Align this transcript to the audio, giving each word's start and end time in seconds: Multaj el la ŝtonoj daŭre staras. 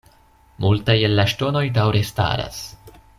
Multaj 0.63 0.95
el 1.09 1.13
la 1.19 1.27
ŝtonoj 1.35 1.63
daŭre 1.79 2.05
staras. 2.13 2.61